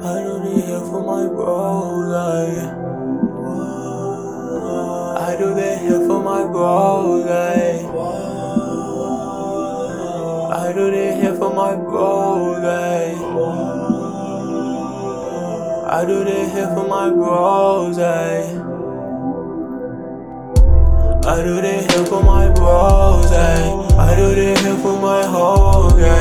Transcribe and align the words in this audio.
my 0.00 1.26
bros, 1.28 2.12
ay. 2.14 2.50
I 5.16 5.36
do 5.36 5.54
that 5.54 5.78
here 5.78 6.06
for 6.06 6.22
my 6.22 6.44
bros, 6.44 7.26
ay. 7.26 7.84
I 10.52 10.72
do 10.72 10.90
that 10.90 11.22
here 11.22 11.34
for 11.34 11.54
my 11.54 11.76
bros, 11.76 12.64
ay. 12.64 13.14
I 15.90 16.04
do 16.04 16.24
that 16.24 16.50
here 16.52 16.74
for 16.74 16.88
my 16.88 17.10
bros, 17.10 17.98
ay. 17.98 18.74
I 21.26 21.42
do 21.42 21.54
that 21.54 21.90
here 21.90 22.04
for 22.04 22.22
my 22.22 22.48
bros, 22.52 23.32
ayy. 23.32 23.98
I 23.98 24.14
do 24.14 24.34
that 24.34 24.58
here 24.58 24.76
for 24.76 25.00
my 25.00 25.24
whole 25.24 25.88
gang. 25.96 26.13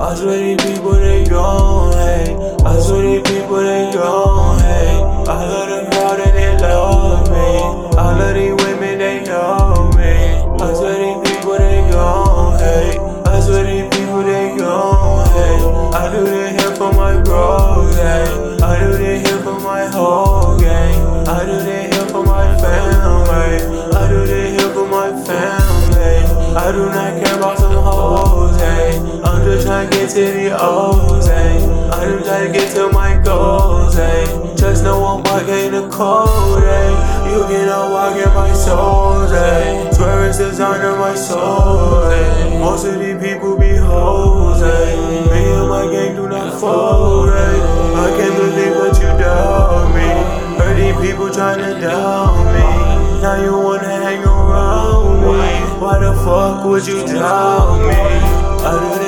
I 0.00 0.14
swear 0.14 0.38
these 0.38 0.56
people 0.64 0.92
they 0.92 1.24
gone, 1.26 1.92
hey. 1.92 2.34
I 2.64 2.80
swear 2.80 3.02
these 3.02 3.22
people 3.30 3.56
they 3.56 3.92
gone, 3.92 4.58
hey. 4.60 4.96
I 5.28 5.44
love 5.44 5.68
the 5.68 5.90
crowd 5.90 6.20
and 6.20 6.36
they 6.36 6.58
love 6.58 7.28
me. 7.28 7.96
I 7.98 8.18
love 8.18 8.34
these 8.34 8.64
women, 8.64 8.98
they 8.98 9.22
know 9.24 9.90
me. 9.94 10.40
I 10.64 10.72
swear 10.72 10.96
these 10.96 11.30
people 11.30 11.58
they 11.58 11.90
gone, 11.90 12.58
hey. 12.58 12.98
I 13.26 13.40
swear 13.40 13.64
these 13.64 13.94
people 13.94 14.22
they 14.22 14.56
gone, 14.56 15.28
hey. 15.28 15.58
I 15.92 16.10
do 16.10 16.24
that 16.24 16.58
here 16.58 16.74
for 16.76 16.92
my 16.94 17.20
bros, 17.22 17.94
ayy. 17.96 18.62
I 18.62 18.80
do 18.80 18.92
that 18.96 19.26
here 19.26 19.42
for 19.42 19.60
my 19.60 19.84
whole 19.86 20.58
gang. 20.58 21.28
I 21.28 21.44
do 21.44 21.52
that 21.52 21.92
here 21.92 22.06
for 22.06 22.24
my 22.24 22.56
family. 22.56 23.92
I 23.94 24.08
do 24.08 24.26
that 24.26 24.58
here 24.58 24.72
for 24.72 24.88
my 24.88 25.10
family. 25.24 26.56
I 26.56 26.72
do 26.72 26.86
not 26.86 27.22
care 27.22 27.36
about 27.36 27.58
some 27.58 27.74
hoes, 27.84 28.58
hey. 28.58 28.98
I'm 29.40 29.46
just 29.46 29.66
trying 29.66 29.88
to 29.88 29.96
get 29.96 30.10
to 30.10 30.20
the 30.20 30.56
O's, 30.60 31.26
hey. 31.26 31.56
Eh? 31.56 31.88
I 31.88 32.04
just 32.04 32.26
trying 32.26 32.52
to 32.52 32.58
get 32.58 32.74
to 32.74 32.92
my 32.92 33.16
goals, 33.24 33.94
hey. 33.94 34.26
Just 34.54 34.84
know 34.84 35.02
I'm 35.02 35.22
walking 35.24 35.72
the 35.72 35.88
code, 35.88 36.62
hey. 36.62 36.92
You 37.24 37.40
cannot 37.48 37.90
walk 37.90 38.16
in 38.20 38.34
my 38.34 38.52
soul, 38.52 39.26
hey. 39.28 39.88
Swear 39.94 40.28
it's 40.28 40.60
under 40.60 40.94
my 40.96 41.14
soul, 41.14 42.10
hey. 42.10 42.58
Most 42.60 42.84
of 42.84 42.98
these 43.00 43.16
people 43.16 43.56
be 43.56 43.76
hoes, 43.76 44.60
hey. 44.60 45.00
Me 45.32 45.52
and 45.56 45.70
my 45.70 45.90
gang 45.90 46.16
do 46.16 46.28
not 46.28 46.60
fold, 46.60 47.30
hey. 47.30 47.60
I 47.96 48.12
can't 48.20 48.36
believe 48.36 48.76
what 48.76 48.94
you 49.00 49.08
done 49.24 49.94
me. 49.96 50.60
Heard 50.60 50.76
these 50.76 51.00
people 51.00 51.30
trying 51.32 51.60
to 51.60 51.80
down 51.80 52.44
me. 52.52 53.22
Now 53.22 53.42
you 53.42 53.56
wanna 53.56 53.88
hang 53.88 54.22
around 54.22 55.22
me. 55.22 55.80
Why 55.80 55.98
the 55.98 56.12
fuck 56.26 56.66
would 56.66 56.86
you 56.86 57.06
doubt 57.06 57.80
me? 57.88 58.40
I 58.62 58.99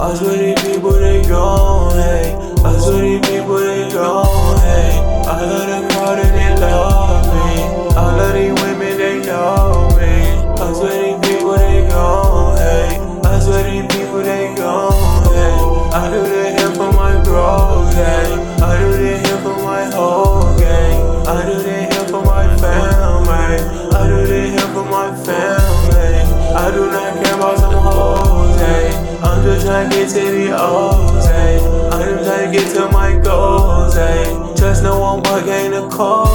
I 0.00 0.14
swear 0.14 0.38
these 0.38 0.62
people 0.62 0.92
they 0.92 1.22
gone, 1.22 1.92
hey. 1.96 2.32
I 2.64 2.78
swear 2.78 3.02
these 3.02 3.20
people 3.28 3.58
they 3.58 3.90
gone, 3.90 4.60
hey. 4.60 4.94
I 5.26 5.42
love 5.42 5.82
the 5.82 5.88
crowd 5.92 6.18
and 6.20 6.34
they 6.38 6.60
love 6.60 7.26
me. 7.26 7.96
I 7.96 8.16
love 8.16 8.32
these 8.34 8.62
women, 8.62 8.96
they 8.96 9.26
know 9.26 9.88
me. 9.98 10.38
I 10.62 10.72
swear 10.72 11.02
these 11.02 11.28
people 11.28 11.58
they 11.58 11.88
gone, 11.88 12.56
hey. 12.58 13.00
I 13.24 13.40
swear 13.40 13.64
these 13.68 13.92
people 13.92 14.22
they 14.22 14.54
gone, 14.54 15.34
hey. 15.34 15.58
I 15.90 16.10
do 16.12 16.22
this 16.22 16.60
here 16.60 16.74
for 16.76 16.92
my 16.92 17.20
bros, 17.24 17.92
hey. 17.94 18.32
I 18.62 18.78
do 18.78 18.92
this 18.92 19.26
here 19.26 19.38
for 19.38 19.56
my 19.64 19.84
whole 19.90 20.56
gang. 20.58 21.26
I 21.26 21.44
do 21.44 21.60
this 21.60 21.92
here 21.92 22.06
for 22.06 22.22
my 22.22 22.46
family. 22.56 23.58
I 23.98 24.06
do 24.06 24.26
this 24.28 24.60
here 24.60 24.72
for 24.72 24.84
my 24.84 25.10
family. 25.24 26.22
I 26.54 26.70
do 26.70 26.86
not 26.86 27.24
care 27.24 27.34
about 27.34 27.58
some 27.58 27.74
hoes, 27.74 28.60
hey. 28.60 29.07
I'm 29.20 29.42
just 29.42 29.66
trying 29.66 29.90
to 29.90 29.96
get 29.96 30.08
to 30.10 30.20
the 30.20 30.56
O's, 30.56 31.26
hey. 31.26 31.58
I'm 31.90 32.02
just 32.02 32.24
trying 32.24 32.52
to 32.52 32.58
get 32.58 32.74
to 32.74 32.88
my 32.92 33.18
goals, 33.18 33.94
hey. 33.94 34.54
Just 34.56 34.82
know 34.84 35.02
I'm 35.02 35.22
working 35.22 35.72
the 35.72 35.88
code. 35.88 36.27